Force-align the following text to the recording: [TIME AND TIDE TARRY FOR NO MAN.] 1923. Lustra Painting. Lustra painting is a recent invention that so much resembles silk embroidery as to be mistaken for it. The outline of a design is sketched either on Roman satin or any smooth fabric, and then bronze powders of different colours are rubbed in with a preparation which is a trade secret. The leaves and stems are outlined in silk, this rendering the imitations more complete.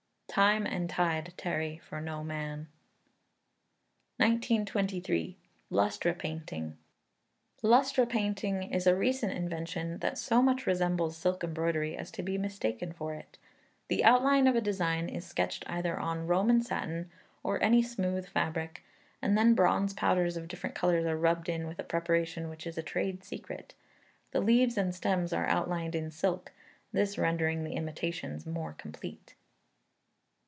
[TIME 0.33 0.65
AND 0.65 0.89
TIDE 0.89 1.33
TARRY 1.35 1.79
FOR 1.79 1.99
NO 1.99 2.23
MAN.] 2.23 2.69
1923. 4.15 5.35
Lustra 5.69 6.13
Painting. 6.13 6.77
Lustra 7.61 8.05
painting 8.05 8.63
is 8.73 8.87
a 8.87 8.95
recent 8.95 9.33
invention 9.33 9.97
that 9.97 10.17
so 10.17 10.41
much 10.41 10.65
resembles 10.65 11.17
silk 11.17 11.43
embroidery 11.43 11.97
as 11.97 12.09
to 12.11 12.23
be 12.23 12.37
mistaken 12.37 12.93
for 12.93 13.13
it. 13.13 13.37
The 13.89 14.05
outline 14.05 14.47
of 14.47 14.55
a 14.55 14.61
design 14.61 15.09
is 15.09 15.25
sketched 15.25 15.65
either 15.69 15.99
on 15.99 16.27
Roman 16.27 16.61
satin 16.61 17.11
or 17.43 17.61
any 17.61 17.81
smooth 17.83 18.25
fabric, 18.25 18.85
and 19.21 19.37
then 19.37 19.53
bronze 19.53 19.93
powders 19.93 20.37
of 20.37 20.47
different 20.47 20.77
colours 20.77 21.05
are 21.05 21.17
rubbed 21.17 21.49
in 21.49 21.67
with 21.67 21.77
a 21.77 21.83
preparation 21.83 22.47
which 22.47 22.65
is 22.65 22.77
a 22.77 22.83
trade 22.83 23.25
secret. 23.25 23.73
The 24.31 24.39
leaves 24.39 24.77
and 24.77 24.95
stems 24.95 25.33
are 25.33 25.47
outlined 25.47 25.93
in 25.93 26.09
silk, 26.09 26.53
this 26.93 27.17
rendering 27.17 27.65
the 27.65 27.73
imitations 27.73 28.45
more 28.45 28.71
complete. 28.71 29.35